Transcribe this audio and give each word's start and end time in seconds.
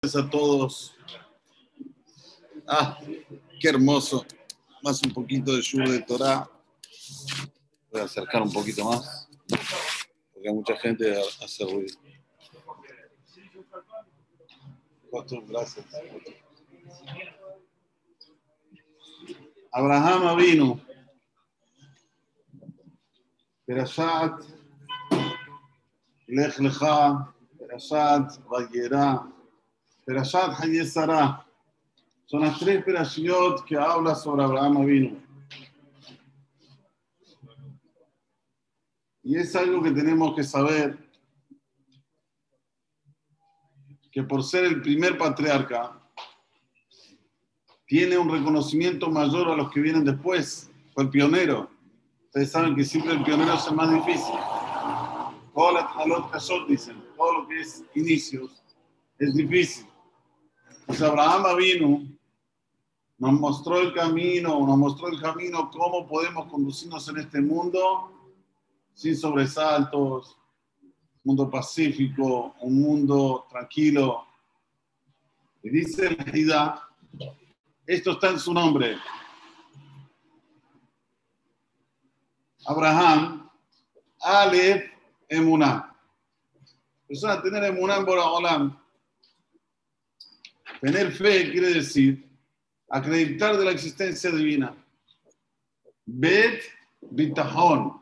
a 0.00 0.30
todos. 0.30 0.94
Ah, 2.66 2.98
qué 3.60 3.68
hermoso. 3.68 4.24
Más 4.80 5.02
un 5.02 5.12
poquito 5.12 5.52
de 5.52 5.60
lluvia 5.60 5.90
de 5.90 6.02
Torah. 6.02 6.48
Voy 7.90 8.00
a 8.02 8.04
acercar 8.04 8.42
un 8.42 8.52
poquito 8.52 8.84
más. 8.84 9.28
Porque 10.32 10.52
mucha 10.52 10.76
gente 10.76 11.20
hace 11.42 11.64
ruido. 11.64 11.98
Cuatro, 15.10 15.42
gracias. 15.44 15.84
Abraham 19.72 20.36
vino. 20.38 20.80
Perashat. 23.66 24.44
Lech 26.28 26.58
Lecha. 26.58 27.34
Perashat. 27.58 28.38
Vayera. 28.48 29.37
Perashat 30.08 30.58
Hayesara. 30.58 31.44
Son 32.24 32.40
las 32.40 32.58
tres 32.58 32.82
perashiot 32.82 33.62
que 33.66 33.76
habla 33.76 34.14
sobre 34.14 34.42
Abraham 34.42 34.86
vino. 34.86 35.18
Y 39.22 39.36
es 39.36 39.54
algo 39.54 39.82
que 39.82 39.90
tenemos 39.90 40.34
que 40.34 40.44
saber, 40.44 40.96
que 44.10 44.22
por 44.22 44.42
ser 44.42 44.64
el 44.64 44.80
primer 44.80 45.18
patriarca, 45.18 46.00
tiene 47.84 48.16
un 48.16 48.30
reconocimiento 48.30 49.10
mayor 49.10 49.50
a 49.50 49.56
los 49.56 49.70
que 49.70 49.80
vienen 49.80 50.06
después. 50.06 50.70
Fue 50.94 51.04
el 51.04 51.10
pionero. 51.10 51.70
Ustedes 52.24 52.50
saben 52.50 52.74
que 52.74 52.84
siempre 52.86 53.12
el 53.12 53.22
pionero 53.22 53.52
es 53.52 53.66
el 53.66 53.74
más 53.74 53.92
difícil. 53.92 54.34
Todo 55.52 55.72
lo, 55.72 56.66
dicen, 56.66 56.96
todo 57.14 57.42
lo 57.42 57.46
que 57.46 57.60
es 57.60 57.84
inicios 57.94 58.62
es 59.18 59.34
difícil. 59.34 59.86
Pues 60.88 61.02
Abraham 61.02 61.54
vino, 61.58 62.02
nos 63.18 63.32
mostró 63.34 63.78
el 63.78 63.92
camino, 63.92 64.58
nos 64.66 64.78
mostró 64.78 65.08
el 65.08 65.20
camino, 65.20 65.70
cómo 65.70 66.08
podemos 66.08 66.46
conducirnos 66.46 67.06
en 67.10 67.18
este 67.18 67.42
mundo 67.42 68.10
sin 68.94 69.14
sobresaltos, 69.14 70.38
un 70.82 70.92
mundo 71.24 71.50
pacífico, 71.50 72.54
un 72.60 72.80
mundo 72.80 73.46
tranquilo. 73.50 74.24
Y 75.62 75.68
dice 75.68 76.06
el 76.06 76.34
Hida, 76.34 76.88
esto 77.86 78.12
está 78.12 78.30
en 78.30 78.38
su 78.38 78.54
nombre. 78.54 78.96
Abraham, 82.64 83.46
Aleph, 84.20 84.90
Emuná. 85.28 85.94
Persona 87.06 87.42
tener 87.42 87.64
Emuná 87.64 87.96
en 87.96 88.06
Boraholam 88.06 88.87
Tener 90.80 91.10
fe 91.12 91.50
quiere 91.50 91.74
decir 91.74 92.24
acreditar 92.88 93.56
de 93.56 93.64
la 93.64 93.72
existencia 93.72 94.30
divina. 94.30 94.74
Bet 96.04 96.62
bitahon. 97.00 98.00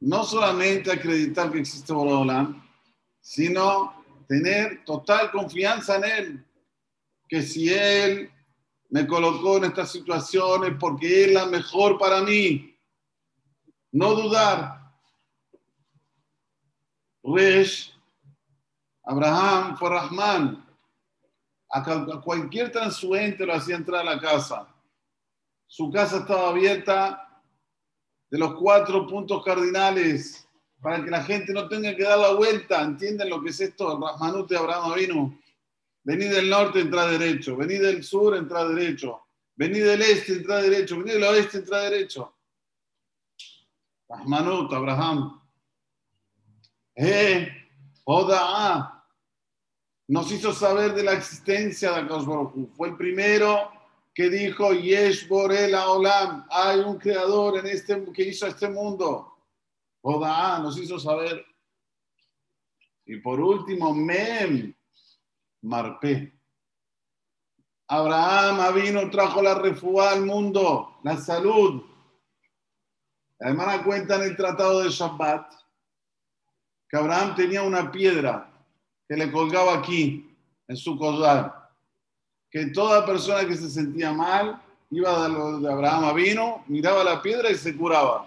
No 0.00 0.24
solamente 0.24 0.92
acreditar 0.92 1.50
que 1.50 1.60
existe 1.60 1.92
Borodolam, 1.92 2.62
sino 3.20 4.04
tener 4.28 4.84
total 4.84 5.30
confianza 5.30 5.96
en 5.96 6.04
Él. 6.04 6.44
Que 7.28 7.42
si 7.42 7.72
Él 7.72 8.30
me 8.90 9.06
colocó 9.06 9.56
en 9.56 9.64
estas 9.64 9.90
situaciones 9.90 10.74
porque 10.78 11.24
es 11.24 11.32
la 11.32 11.46
mejor 11.46 11.98
para 11.98 12.22
mí. 12.22 12.78
No 13.90 14.14
dudar. 14.14 14.92
Resh, 17.24 17.92
Abraham 19.02 19.76
fue 19.76 19.90
Rahman, 19.90 20.65
a 21.70 22.20
cualquier 22.22 22.70
transuente 22.70 23.44
lo 23.44 23.54
hacía 23.54 23.76
entrar 23.76 24.02
a 24.02 24.14
la 24.14 24.20
casa. 24.20 24.68
Su 25.66 25.90
casa 25.90 26.18
estaba 26.18 26.50
abierta 26.50 27.42
de 28.30 28.38
los 28.38 28.54
cuatro 28.54 29.06
puntos 29.06 29.44
cardinales 29.44 30.48
para 30.80 31.02
que 31.04 31.10
la 31.10 31.22
gente 31.24 31.52
no 31.52 31.68
tenga 31.68 31.94
que 31.96 32.04
dar 32.04 32.18
la 32.18 32.32
vuelta. 32.34 32.82
¿Entienden 32.82 33.30
lo 33.30 33.42
que 33.42 33.50
es 33.50 33.60
esto? 33.60 33.98
De 34.48 34.56
Abraham 34.56 34.94
vino. 34.94 35.38
Vení 36.04 36.26
del 36.26 36.48
norte, 36.48 36.80
entra 36.80 37.06
derecho. 37.08 37.56
Vení 37.56 37.78
del 37.78 38.04
sur, 38.04 38.36
entra 38.36 38.64
derecho. 38.68 39.26
Vení 39.56 39.80
del 39.80 40.02
este, 40.02 40.34
entra 40.34 40.62
derecho. 40.62 40.98
Vení 40.98 41.10
del 41.12 41.24
oeste, 41.24 41.58
entra 41.58 41.80
derecho. 41.80 42.32
Rahmanut, 44.08 44.72
Abraham. 44.72 45.42
Eh, 46.94 47.48
Oda'a 48.04 48.95
nos 50.08 50.30
hizo 50.30 50.52
saber 50.52 50.94
de 50.94 51.02
la 51.02 51.12
existencia 51.14 51.92
de 51.92 52.00
Akash 52.02 52.24
Fue 52.76 52.88
el 52.88 52.96
primero 52.96 53.72
que 54.14 54.30
dijo, 54.30 54.72
Yesh 54.72 55.28
Borela 55.28 55.90
Olam, 55.90 56.46
hay 56.50 56.80
un 56.80 56.96
creador 56.96 57.58
en 57.58 57.66
este, 57.66 58.02
que 58.12 58.22
hizo 58.22 58.46
este 58.46 58.68
mundo. 58.68 59.36
Oda 60.00 60.58
nos 60.60 60.78
hizo 60.78 60.98
saber. 60.98 61.44
Y 63.04 63.16
por 63.16 63.40
último, 63.40 63.92
Mem, 63.92 64.74
Marpe. 65.62 66.32
Abraham 67.88 68.74
vino, 68.74 69.10
trajo 69.10 69.42
la 69.42 69.54
refugio 69.54 70.02
al 70.02 70.24
mundo, 70.24 70.98
la 71.02 71.16
salud. 71.18 71.84
La 73.38 73.50
hermana 73.50 73.84
cuenta 73.84 74.16
en 74.16 74.22
el 74.22 74.36
tratado 74.36 74.82
de 74.82 74.88
Shabbat 74.88 75.52
que 76.88 76.96
Abraham 76.96 77.34
tenía 77.34 77.62
una 77.62 77.92
piedra 77.92 78.55
que 79.08 79.16
le 79.16 79.30
colgaba 79.30 79.78
aquí, 79.78 80.34
en 80.68 80.76
su 80.76 80.98
collar. 80.98 81.70
Que 82.50 82.66
toda 82.66 83.04
persona 83.04 83.46
que 83.46 83.56
se 83.56 83.70
sentía 83.70 84.12
mal 84.12 84.62
iba 84.90 85.24
a 85.24 85.28
de 85.28 85.72
Abraham 85.72 86.14
vino, 86.14 86.64
miraba 86.68 87.04
la 87.04 87.20
piedra 87.20 87.50
y 87.50 87.56
se 87.56 87.76
curaba. 87.76 88.26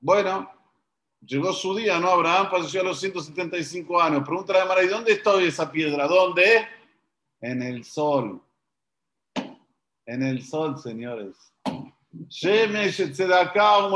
Bueno, 0.00 0.50
llegó 1.24 1.52
su 1.52 1.74
día, 1.74 1.98
¿no? 1.98 2.10
Abraham 2.10 2.50
falleció 2.50 2.82
a 2.82 2.84
los 2.84 3.00
175 3.00 4.02
años. 4.02 4.22
Pregúntale 4.22 4.60
a 4.60 4.66
Mara, 4.66 4.82
¿y 4.82 4.88
dónde 4.88 5.12
está 5.12 5.30
hoy 5.30 5.44
esa 5.44 5.70
piedra? 5.70 6.06
¿Dónde? 6.06 6.68
En 7.40 7.62
el 7.62 7.84
sol. 7.84 8.42
En 10.04 10.22
el 10.22 10.44
sol, 10.44 10.78
señores. 10.78 11.54
Tzedakah. 12.28 13.88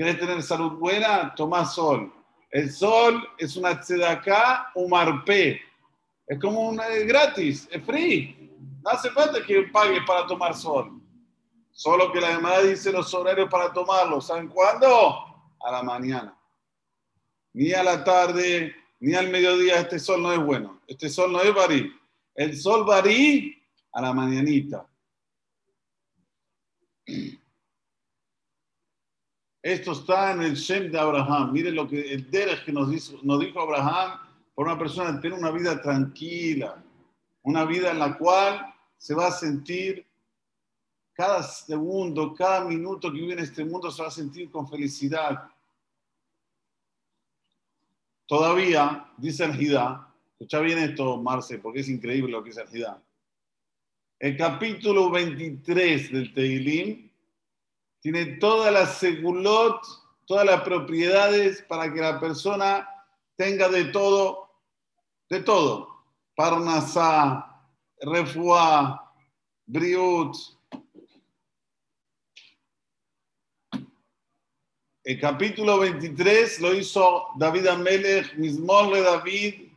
¿Quieres 0.00 0.18
tener 0.18 0.42
salud 0.42 0.78
buena? 0.78 1.34
Toma 1.34 1.62
sol. 1.66 2.10
El 2.50 2.72
sol 2.72 3.22
es 3.36 3.54
una 3.54 3.78
tzedaká 3.78 4.72
marpe. 4.88 5.60
Es 6.26 6.40
como 6.40 6.70
un 6.70 6.80
gratis, 7.06 7.68
es 7.70 7.84
free. 7.84 8.50
No 8.82 8.92
hace 8.92 9.10
falta 9.10 9.44
que 9.44 9.64
pague 9.64 10.00
para 10.06 10.26
tomar 10.26 10.54
sol. 10.54 11.02
Solo 11.70 12.10
que 12.12 12.18
la 12.18 12.30
demanda 12.30 12.62
dice 12.62 12.90
los 12.90 13.12
horarios 13.12 13.50
para 13.50 13.74
tomarlo. 13.74 14.22
¿Saben 14.22 14.48
cuándo? 14.48 14.88
A 15.60 15.70
la 15.70 15.82
mañana. 15.82 16.34
Ni 17.52 17.74
a 17.74 17.82
la 17.82 18.02
tarde, 18.02 18.74
ni 19.00 19.14
al 19.14 19.28
mediodía. 19.28 19.80
Este 19.80 19.98
sol 19.98 20.22
no 20.22 20.32
es 20.32 20.38
bueno. 20.38 20.80
Este 20.86 21.10
sol 21.10 21.30
no 21.30 21.42
es 21.42 21.52
varí. 21.52 21.92
El 22.34 22.56
sol 22.56 22.86
varí 22.86 23.62
a 23.92 24.00
la 24.00 24.14
mañanita. 24.14 24.88
Esto 29.62 29.92
está 29.92 30.32
en 30.32 30.42
el 30.42 30.54
Shem 30.54 30.90
de 30.90 30.98
Abraham. 30.98 31.52
Miren 31.52 31.74
lo 31.74 31.86
que 31.86 32.12
el 32.12 32.30
Derech 32.30 32.64
que 32.64 32.72
nos, 32.72 32.88
nos 33.22 33.40
dijo 33.40 33.60
Abraham 33.60 34.18
por 34.54 34.66
una 34.66 34.78
persona 34.78 35.14
que 35.14 35.20
tiene 35.20 35.36
una 35.36 35.50
vida 35.50 35.80
tranquila, 35.82 36.82
una 37.42 37.64
vida 37.64 37.90
en 37.90 37.98
la 37.98 38.16
cual 38.16 38.74
se 38.96 39.14
va 39.14 39.28
a 39.28 39.32
sentir 39.32 40.06
cada 41.12 41.42
segundo, 41.42 42.34
cada 42.34 42.64
minuto 42.64 43.12
que 43.12 43.18
vive 43.18 43.34
en 43.34 43.40
este 43.40 43.64
mundo 43.64 43.90
se 43.90 44.00
va 44.00 44.08
a 44.08 44.12
sentir 44.12 44.50
con 44.50 44.66
felicidad. 44.66 45.50
Todavía, 48.24 49.12
dice 49.18 49.44
el 49.44 49.60
Hidá, 49.60 50.08
escucha 50.32 50.60
bien 50.60 50.78
esto, 50.78 51.18
Marce, 51.18 51.58
porque 51.58 51.80
es 51.80 51.88
increíble 51.90 52.32
lo 52.32 52.42
que 52.42 52.50
dice 52.50 52.62
el 52.62 52.74
Hidá. 52.74 53.02
El 54.18 54.36
capítulo 54.36 55.10
23 55.10 56.12
del 56.12 56.32
Teilim 56.32 57.09
tiene 58.00 58.26
todas 58.38 58.72
las 58.72 58.98
segulot, 58.98 59.82
todas 60.26 60.46
las 60.46 60.62
propiedades 60.62 61.62
para 61.62 61.92
que 61.92 62.00
la 62.00 62.18
persona 62.18 62.88
tenga 63.36 63.68
de 63.68 63.86
todo, 63.86 64.48
de 65.28 65.40
todo. 65.40 65.88
Parnasá, 66.34 67.62
refuá, 68.00 69.12
briut. 69.66 70.34
El 75.02 75.20
capítulo 75.20 75.78
23 75.78 76.60
lo 76.60 76.74
hizo 76.74 77.28
David 77.36 77.66
Amelech, 77.66 78.34
Mismor 78.36 78.94
de 78.94 79.02
David, 79.02 79.72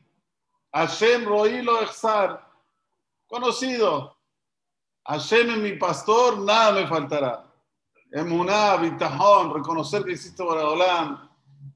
Hashem 0.73 1.25
Roilo 1.25 1.81
Exar, 1.81 2.47
conocido. 3.27 4.17
Hashem 5.05 5.49
es 5.49 5.57
mi 5.57 5.71
pastor, 5.73 6.39
nada 6.39 6.73
me 6.73 6.87
faltará. 6.87 7.52
Emuná, 8.13 8.77
Bitajón, 8.77 9.56
reconocer 9.56 10.04
que 10.04 10.12
existe 10.12 10.44
Boraholam, 10.44 11.27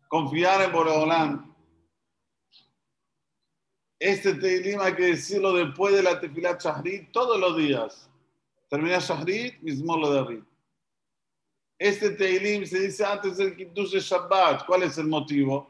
confiar 0.08 0.62
en 0.62 0.72
Boreolam. 0.72 1.56
Este 4.00 4.36
Teilim 4.36 4.80
hay 4.80 4.94
que 4.94 5.06
decirlo 5.06 5.52
después 5.54 5.96
de 5.96 6.04
la 6.04 6.20
Tefilat 6.20 6.62
Shahrit 6.62 7.12
todos 7.12 7.40
los 7.40 7.58
días. 7.58 8.08
Termina 8.70 9.00
Shahrit, 9.00 9.60
mismo 9.62 9.98
lo 9.98 10.14
David. 10.14 10.44
Este 11.80 12.12
Teilim 12.12 12.68
se 12.68 12.82
dice 12.82 13.04
antes 13.04 13.38
del 13.38 13.56
Kiddush 13.56 13.94
de 13.94 14.00
Shabbat. 14.00 14.64
¿Cuál 14.68 14.84
es 14.84 14.96
el 15.00 15.08
motivo? 15.08 15.68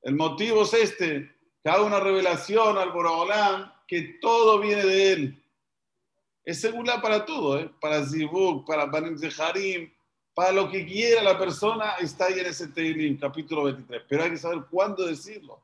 El 0.00 0.14
motivo 0.14 0.62
es 0.62 0.72
este, 0.72 1.36
que 1.62 1.68
haga 1.68 1.82
una 1.82 2.00
revelación 2.00 2.78
al 2.78 2.92
Boreolam 2.92 3.70
que 3.86 4.18
todo 4.22 4.58
viene 4.58 4.86
de 4.86 5.12
él. 5.12 5.41
Es 6.44 6.60
segura 6.60 7.00
para 7.00 7.24
todo, 7.24 7.58
¿eh? 7.58 7.70
para 7.80 8.04
Zibuk, 8.04 8.66
para 8.66 8.86
Banim 8.86 9.16
Zeharim, 9.16 9.92
para 10.34 10.50
lo 10.50 10.70
que 10.70 10.84
quiera 10.84 11.22
la 11.22 11.38
persona, 11.38 11.92
está 12.00 12.26
ahí 12.26 12.40
en 12.40 12.46
ese 12.46 12.68
Teilim, 12.68 13.18
capítulo 13.18 13.64
23. 13.64 14.02
Pero 14.08 14.24
hay 14.24 14.30
que 14.30 14.38
saber 14.38 14.64
cuándo 14.70 15.06
decirlo. 15.06 15.60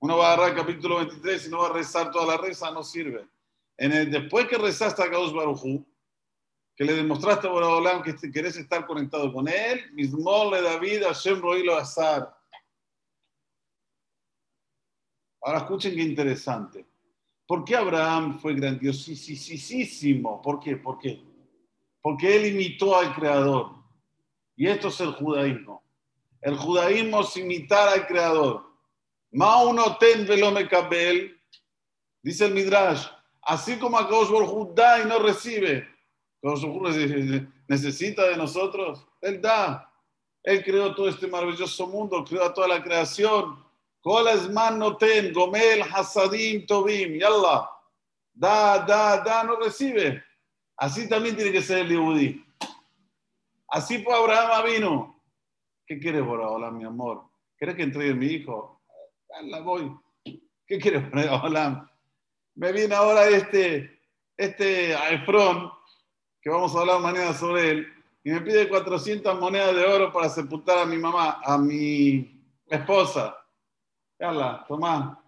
Uno 0.00 0.16
va 0.16 0.30
a 0.30 0.32
agarrar 0.32 0.50
el 0.50 0.56
capítulo 0.56 0.96
23 0.96 1.46
y 1.46 1.50
no 1.50 1.58
va 1.58 1.68
a 1.68 1.72
rezar 1.72 2.10
toda 2.10 2.26
la 2.26 2.36
reza, 2.36 2.70
no 2.72 2.82
sirve. 2.82 3.28
En 3.76 3.92
el, 3.92 4.10
después 4.10 4.48
que 4.48 4.58
rezaste 4.58 5.02
a 5.02 5.10
Kadosh 5.10 5.32
Barujú, 5.32 5.86
que 6.74 6.84
le 6.84 6.94
demostraste 6.94 7.46
a 7.46 7.50
Boraholam 7.50 8.02
que 8.02 8.14
querés 8.32 8.56
estar 8.56 8.86
conectado 8.86 9.32
con 9.32 9.46
él, 9.46 9.92
mismo 9.92 10.50
le 10.50 10.62
David, 10.62 11.04
Hashem 11.04 11.40
Roilo 11.40 11.76
Azar. 11.76 12.34
Ahora 15.42 15.58
escuchen 15.58 15.94
qué 15.94 16.02
interesante. 16.02 16.91
¿Por 17.52 17.66
qué 17.66 17.76
Abraham 17.76 18.38
fue 18.40 18.54
grandiosísimo? 18.54 20.40
¿Por 20.40 20.58
qué? 20.58 20.74
¿Por? 20.78 20.96
Porque 22.00 22.34
él 22.34 22.46
imitó 22.46 22.96
al 22.96 23.14
Creador. 23.14 23.72
Y 24.56 24.68
esto 24.68 24.88
es 24.88 24.98
el 25.02 25.12
judaísmo. 25.12 25.82
El 26.40 26.56
judaísmo 26.56 27.20
es 27.20 27.36
imitar 27.36 27.90
al 27.90 28.06
Creador. 28.06 28.64
Mauno 29.32 29.98
ten 29.98 30.26
velome 30.26 30.66
kabel, 30.66 31.38
dice 32.22 32.46
el 32.46 32.54
Midrash, 32.54 33.08
así 33.42 33.78
como 33.78 33.98
a 33.98 34.04
Baruj 34.04 34.72
da 34.74 35.02
y 35.02 35.04
no 35.04 35.18
recibe. 35.18 35.86
necesita 37.68 38.28
de 38.28 38.36
nosotros, 38.38 39.06
Él 39.20 39.42
da. 39.42 39.92
Él 40.42 40.64
creó 40.64 40.94
todo 40.94 41.06
este 41.06 41.26
maravilloso 41.26 41.86
mundo, 41.86 42.24
creó 42.24 42.50
toda 42.54 42.66
la 42.66 42.82
creación. 42.82 43.62
Man 44.50 44.78
no 44.78 44.96
ten, 44.96 45.32
gomel, 45.32 45.82
hasadim, 45.82 46.66
tobim, 46.66 47.18
yallah. 47.18 47.68
Da, 48.34 48.78
da, 48.78 49.22
da, 49.22 49.44
no 49.44 49.56
recibe. 49.56 50.22
Así 50.76 51.08
también 51.08 51.36
tiene 51.36 51.52
que 51.52 51.62
ser 51.62 51.78
el 51.78 51.90
Yehudi. 51.90 52.44
Así 53.68 54.02
fue 54.02 54.14
Abraham 54.14 54.64
vino. 54.66 55.22
¿Qué 55.86 55.98
quieres 55.98 56.22
ahora, 56.22 56.70
mi 56.70 56.84
amor? 56.84 57.24
¿Quieres 57.56 57.76
que 57.76 57.82
entregue 57.82 58.12
a 58.12 58.14
mi 58.14 58.26
hijo? 58.26 58.82
La 59.44 59.60
voy. 59.60 59.94
¿Qué 60.66 60.78
quieres 60.78 61.04
ahora? 61.28 61.90
Me 62.54 62.72
viene 62.72 62.94
ahora 62.94 63.28
este, 63.28 64.00
este 64.36 64.92
Efron, 65.14 65.70
que 66.40 66.50
vamos 66.50 66.74
a 66.74 66.80
hablar 66.80 67.00
mañana 67.00 67.32
sobre 67.32 67.70
él, 67.70 67.92
y 68.24 68.30
me 68.30 68.40
pide 68.40 68.68
400 68.68 69.38
monedas 69.40 69.74
de 69.74 69.84
oro 69.84 70.12
para 70.12 70.28
sepultar 70.28 70.78
a 70.78 70.86
mi 70.86 70.98
mamá, 70.98 71.40
a 71.44 71.56
mi 71.56 72.42
esposa. 72.68 73.41
Carla, 74.22 74.64
tomá. 74.68 75.20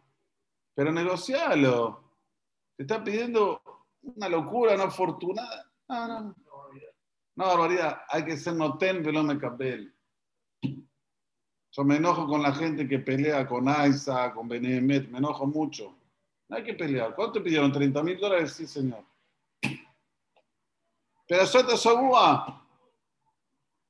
Pero 0.73 0.93
negocialo. 0.93 2.01
Te 2.77 2.85
está 2.85 3.03
pidiendo 3.03 3.61
una 4.03 4.29
locura, 4.29 4.77
una 4.77 4.89
fortunada. 4.89 5.69
No, 5.89 6.07
no. 6.07 6.37
No, 7.35 7.45
barbaridad. 7.45 8.03
Hay 8.09 8.25
que 8.25 8.37
ser 8.37 8.55
noten 8.55 9.03
me 9.03 9.37
cabel. 9.41 9.93
Yo 10.63 11.83
me 11.83 11.97
enojo 11.97 12.29
con 12.29 12.41
la 12.41 12.55
gente 12.55 12.87
que 12.87 13.01
pelea 13.01 13.49
con 13.49 13.69
Aiza, 13.69 14.33
con 14.33 14.47
Benemet. 14.47 15.09
Me 15.09 15.19
enojo 15.19 15.45
mucho. 15.45 15.99
No 16.49 16.57
hay 16.57 16.63
que 16.63 16.75
pelear. 16.75 17.17
¿Cuánto 17.17 17.33
te 17.33 17.41
pidieron? 17.41 17.73
¿30 17.73 18.01
mil 18.01 18.21
dólares? 18.21 18.53
Sí, 18.53 18.65
señor. 18.65 19.05
Pero 21.27 21.43
eso 21.43 21.67
te 21.67 21.77
sabúa. 21.77 22.65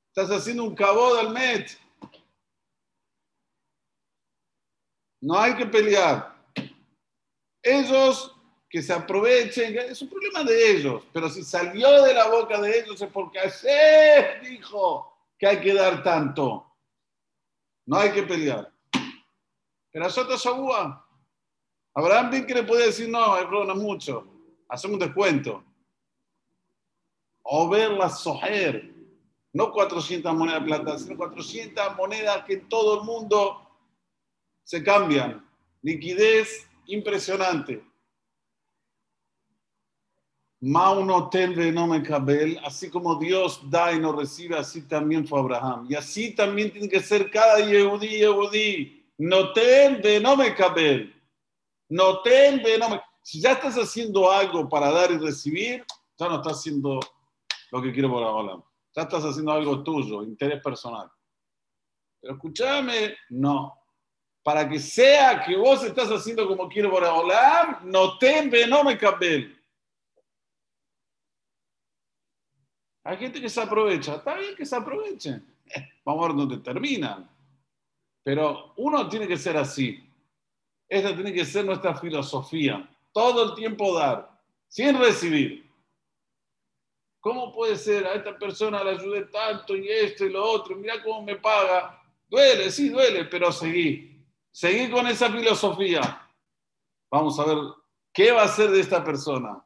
Estás 0.08 0.30
haciendo 0.30 0.64
un 0.64 0.74
cabo 0.74 1.14
del 1.16 1.28
Met. 1.28 1.83
No 5.24 5.40
hay 5.40 5.54
que 5.56 5.64
pelear. 5.64 6.36
Ellos 7.62 8.30
que 8.68 8.82
se 8.82 8.92
aprovechen, 8.92 9.78
es 9.78 10.02
un 10.02 10.10
problema 10.10 10.44
de 10.44 10.72
ellos, 10.72 11.02
pero 11.14 11.30
si 11.30 11.42
salió 11.42 12.02
de 12.02 12.12
la 12.12 12.28
boca 12.28 12.60
de 12.60 12.80
ellos 12.80 13.00
es 13.00 13.10
porque 13.10 13.38
ayer 13.38 14.42
dijo 14.42 15.16
que 15.38 15.46
hay 15.46 15.60
que 15.62 15.72
dar 15.72 16.02
tanto. 16.02 16.70
No 17.86 17.96
hay 17.96 18.12
que 18.12 18.24
pelear. 18.24 18.70
Pero 19.90 20.10
Sota 20.10 20.36
Sabúa, 20.36 21.08
Abraham 21.94 22.30
bien 22.30 22.46
que 22.46 22.54
le 22.54 22.64
puede 22.64 22.86
decir, 22.86 23.08
no, 23.08 23.32
hay 23.32 23.46
problema 23.46 23.74
mucho, 23.74 24.26
hacemos 24.68 24.96
un 24.96 25.06
descuento. 25.06 25.64
O 27.44 27.66
ver 27.70 27.92
la 27.92 28.10
sojer, 28.10 28.92
no 29.54 29.72
400 29.72 30.34
monedas 30.34 30.60
de 30.60 30.66
plata, 30.66 30.98
sino 30.98 31.16
400 31.16 31.96
monedas 31.96 32.44
que 32.44 32.54
en 32.54 32.68
todo 32.68 33.00
el 33.00 33.06
mundo 33.06 33.63
se 34.64 34.82
cambian. 34.82 35.46
Liquidez 35.82 36.66
impresionante. 36.86 37.84
Así 42.64 42.88
como 42.88 43.16
Dios 43.16 43.60
da 43.68 43.92
y 43.92 44.00
no 44.00 44.12
recibe, 44.12 44.56
así 44.56 44.88
también 44.88 45.26
fue 45.26 45.38
Abraham. 45.38 45.86
Y 45.90 45.94
así 45.94 46.34
también 46.34 46.72
tiene 46.72 46.88
que 46.88 47.00
ser 47.00 47.30
cada 47.30 47.60
Yehudí, 47.60 48.08
Yehudí. 48.08 49.06
No 49.18 49.52
de 49.52 50.20
no 50.22 50.36
me 50.36 50.54
cabel. 50.54 51.14
No 51.90 52.22
de 52.22 52.78
no 52.78 52.88
me. 52.88 53.00
Si 53.22 53.40
ya 53.40 53.52
estás 53.52 53.76
haciendo 53.76 54.30
algo 54.30 54.68
para 54.68 54.90
dar 54.90 55.10
y 55.12 55.18
recibir, 55.18 55.84
ya 56.18 56.28
no 56.28 56.36
estás 56.36 56.58
haciendo 56.58 56.98
lo 57.70 57.82
que 57.82 57.92
quiero 57.92 58.10
por 58.10 58.22
ahora. 58.22 58.62
Ya 58.96 59.02
estás 59.02 59.22
haciendo 59.24 59.52
algo 59.52 59.82
tuyo, 59.82 60.22
interés 60.22 60.62
personal. 60.62 61.10
Pero 62.20 62.34
escúchame, 62.34 63.16
no. 63.30 63.83
Para 64.44 64.68
que 64.68 64.78
sea 64.78 65.42
que 65.42 65.56
vos 65.56 65.82
estás 65.82 66.10
haciendo 66.10 66.46
como 66.46 66.68
quiero 66.68 66.90
por 66.90 67.02
ahora, 67.02 67.80
no 67.82 68.18
de 68.18 68.66
no 68.68 68.84
me 68.84 68.98
cabel. 68.98 69.58
Hay 73.04 73.16
gente 73.16 73.40
que 73.40 73.48
se 73.48 73.62
aprovecha. 73.62 74.16
Está 74.16 74.34
bien 74.34 74.54
que 74.54 74.66
se 74.66 74.76
aprovechen. 74.76 75.44
Vamos 76.04 76.24
a 76.24 76.28
ver 76.28 76.36
dónde 76.36 76.58
terminan. 76.58 77.26
Pero 78.22 78.74
uno 78.76 79.08
tiene 79.08 79.26
que 79.26 79.38
ser 79.38 79.56
así. 79.56 80.06
Esta 80.90 81.14
tiene 81.14 81.32
que 81.32 81.46
ser 81.46 81.64
nuestra 81.64 81.96
filosofía. 81.96 82.86
Todo 83.12 83.44
el 83.44 83.54
tiempo 83.54 83.98
dar, 83.98 84.30
sin 84.68 84.98
recibir. 84.98 85.64
¿Cómo 87.20 87.50
puede 87.50 87.76
ser? 87.78 88.06
A 88.06 88.12
esta 88.12 88.38
persona 88.38 88.84
le 88.84 88.90
ayudé 88.90 89.22
tanto 89.24 89.74
y 89.74 89.88
esto 89.88 90.26
y 90.26 90.30
lo 90.30 90.44
otro. 90.44 90.76
Mira 90.76 91.02
cómo 91.02 91.22
me 91.22 91.36
paga. 91.36 92.02
Duele, 92.28 92.70
sí, 92.70 92.90
duele, 92.90 93.24
pero 93.24 93.50
seguí. 93.50 94.13
Seguí 94.54 94.88
con 94.88 95.04
esa 95.08 95.28
filosofía. 95.32 96.00
Vamos 97.10 97.40
a 97.40 97.44
ver 97.44 97.58
qué 98.12 98.30
va 98.30 98.42
a 98.42 98.44
hacer 98.44 98.70
de 98.70 98.78
esta 98.78 99.02
persona. 99.02 99.60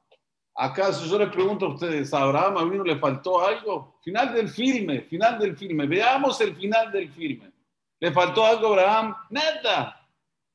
¿Acaso 0.54 1.04
yo 1.04 1.18
les 1.18 1.28
pregunto 1.28 1.66
a 1.66 1.75
ustedes, 1.75 2.14
¿a 2.14 2.23
Abraham 2.23 2.75
no 2.75 2.85
le 2.85 2.99
faltó 2.99 3.47
algo? 3.47 4.00
Final 4.02 4.33
del 4.33 4.49
filme, 4.49 5.02
final 5.02 5.38
del 5.38 5.59
filme. 5.59 5.87
Veamos 5.87 6.40
el 6.40 6.57
final 6.57 6.90
del 6.90 7.12
filme. 7.12 7.52
¿Le 8.00 8.11
faltó 8.12 8.47
algo 8.47 8.68
Abraham? 8.68 9.14
Nada. 9.28 10.09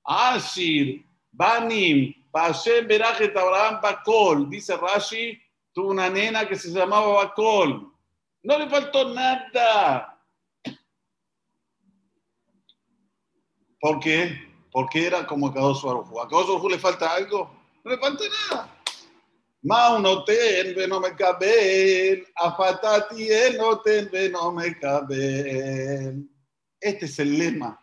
Ashir, 0.03 1.05
Banim, 1.31 2.11
Bashem 2.31 2.87
Berajet 2.87 3.37
Abraham 3.37 3.81
Bakol. 3.83 4.49
Dice 4.49 4.75
Rashi, 4.75 5.39
tuvo 5.71 5.91
una 5.91 6.09
nena 6.09 6.47
que 6.47 6.55
se 6.55 6.71
llamaba 6.71 7.23
Bakol. 7.23 7.87
No 8.41 8.57
le 8.57 8.67
faltó 8.67 9.13
nada. 9.13 10.12
¿Por 13.83 13.99
qué? 13.99 14.39
Porque 14.71 15.07
era 15.07 15.27
como 15.27 15.47
a 15.47 15.53
Kadosh 15.53 15.83
¿A 15.85 16.27
Kadosh 16.29 16.71
le 16.71 16.79
falta 16.79 17.15
algo? 17.15 17.51
No 17.83 17.91
le 17.91 17.97
falta 17.97 18.23
nada. 18.49 18.79
Maunoten 19.61 20.87
no 20.87 21.01
me 21.01 21.13
cabel, 21.13 22.25
afatati 22.33 23.29
enoten 23.29 24.09
no 24.31 24.53
me 24.53 24.79
cabel. 24.79 26.29
Este 26.79 27.05
es 27.07 27.19
el 27.19 27.37
lema, 27.37 27.77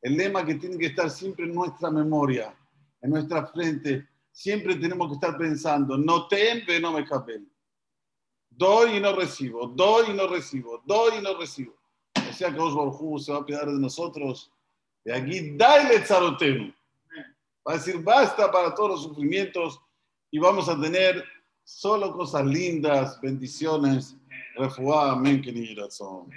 el 0.00 0.16
lema 0.16 0.42
que 0.42 0.54
tiene 0.54 0.78
que 0.78 0.86
estar 0.86 1.10
siempre 1.10 1.44
en 1.44 1.54
nuestra 1.54 1.90
memoria, 1.90 2.56
en 3.02 3.10
nuestra 3.10 3.46
frente. 3.48 4.08
Siempre 4.30 4.76
tenemos 4.76 5.08
que 5.08 5.14
estar 5.16 5.36
pensando, 5.36 5.98
no 5.98 6.28
ten, 6.28 6.64
no 6.80 6.92
me 6.92 7.04
cabel. 7.04 7.46
Doy 8.48 8.96
y 8.96 9.00
no 9.00 9.14
recibo, 9.14 9.66
doy 9.66 10.12
y 10.12 10.14
no 10.14 10.28
recibo, 10.28 10.82
doy 10.86 11.18
y 11.18 11.22
no 11.22 11.36
recibo. 11.36 11.74
O 12.16 12.32
sea 12.32 12.50
que 12.50 12.58
Osborjú 12.58 13.18
se 13.18 13.32
va 13.32 13.40
a 13.40 13.44
pegar 13.44 13.66
de 13.66 13.78
nosotros. 13.78 14.50
De 15.04 15.14
aquí, 15.14 15.56
dale 15.56 16.00
tzarotenu. 16.00 16.72
Va 17.66 17.72
a 17.72 17.76
decir 17.76 17.98
basta 18.02 18.50
para 18.50 18.74
todos 18.74 18.90
los 18.90 19.02
sufrimientos 19.04 19.80
y 20.30 20.38
vamos 20.38 20.68
a 20.68 20.80
tener 20.80 21.24
solo 21.64 22.12
cosas 22.12 22.44
lindas, 22.44 23.20
bendiciones. 23.20 24.16
Refuá, 24.56 25.12
amén, 25.12 25.40
que 25.40 25.52
ni 25.52 25.74
razón. 25.74 26.28